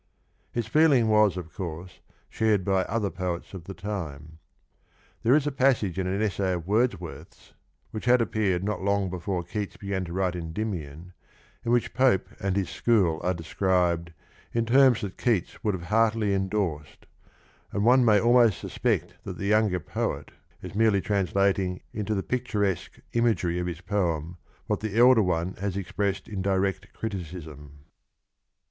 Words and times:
"^ 0.01 0.03
His 0.51 0.65
feeling 0.65 1.09
was, 1.09 1.37
of 1.37 1.53
course, 1.53 1.99
shared 2.27 2.65
by 2.65 2.81
other 2.85 3.11
poets 3.11 3.53
of 3.53 3.65
the 3.65 3.75
time. 3.75 4.39
There 5.21 5.35
is 5.35 5.45
a 5.45 5.51
passage 5.51 5.99
in 5.99 6.07
an 6.07 6.23
essay 6.23 6.53
of 6.53 6.65
Wordsworth's^ 6.65 7.53
which 7.91 8.05
had 8.05 8.19
appeared 8.19 8.63
not 8.63 8.81
long 8.81 9.11
before 9.11 9.43
Keats 9.43 9.77
began 9.77 10.03
to 10.05 10.11
write 10.13 10.35
Endymion, 10.35 11.13
in 11.63 11.71
which 11.71 11.93
Pope 11.93 12.29
and 12.39 12.55
his 12.55 12.71
school 12.71 13.19
are 13.21 13.35
described 13.35 14.11
in 14.53 14.65
terms 14.65 15.01
that 15.01 15.19
Keats 15.19 15.63
would 15.63 15.75
have 15.75 15.83
heartily 15.93 16.33
endorsed, 16.33 17.05
and 17.71 17.85
one 17.85 18.03
may 18.03 18.19
almost 18.19 18.57
suspect 18.57 19.13
that 19.23 19.37
the 19.37 19.45
younger 19.45 19.79
poet 19.79 20.31
is 20.63 20.73
merely 20.73 20.99
translating 21.01 21.79
into 21.93 22.15
the 22.15 22.23
picturesque 22.23 22.97
imagery 23.13 23.59
of 23.59 23.67
his 23.67 23.81
poem 23.81 24.37
what 24.65 24.79
the 24.79 24.97
elder 24.97 25.21
one 25.21 25.53
has 25.57 25.77
expressed 25.77 26.27
in 26.27 26.41
direct 26.41 26.91
criticism. 26.91 27.81